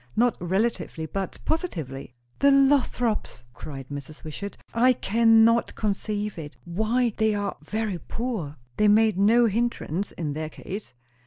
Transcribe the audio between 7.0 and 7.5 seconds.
they